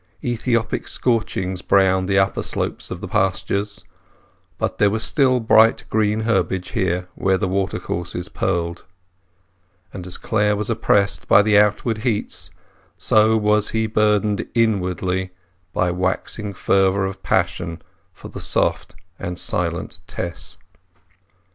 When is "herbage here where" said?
6.21-7.37